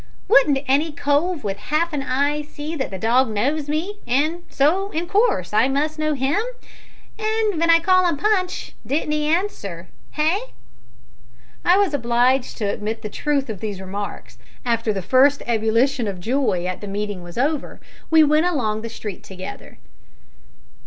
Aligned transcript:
Wouldn't 0.27 0.57
any 0.67 0.91
cove 0.91 1.43
with 1.43 1.57
half 1.57 1.93
an 1.93 2.01
eye 2.01 2.41
see 2.41 2.75
that 2.75 2.89
the 2.89 2.97
dog 2.97 3.29
knows 3.29 3.69
me, 3.69 3.99
an' 4.07 4.41
so, 4.49 4.89
in 4.89 5.05
course, 5.07 5.53
I 5.53 5.67
must 5.67 5.99
know 5.99 6.15
him? 6.15 6.41
An' 7.19 7.59
ven 7.59 7.69
I 7.69 7.77
called 7.79 8.09
'im 8.09 8.17
Punch 8.17 8.73
didn't 8.83 9.11
he 9.11 9.27
answer? 9.27 9.89
hey?" 10.13 10.39
I 11.63 11.77
was 11.77 11.93
obliged 11.93 12.57
to 12.57 12.65
admit 12.65 13.03
the 13.03 13.09
truth 13.11 13.47
of 13.47 13.59
these 13.59 13.79
remarks. 13.79 14.39
After 14.65 14.91
the 14.91 15.03
first 15.03 15.43
ebullition 15.45 16.07
of 16.07 16.19
joy 16.19 16.65
at 16.65 16.81
the 16.81 16.87
meeting 16.87 17.21
was 17.21 17.37
over, 17.37 17.79
we 18.09 18.23
went 18.23 18.47
along 18.47 18.81
the 18.81 18.89
street 18.89 19.23
together. 19.23 19.77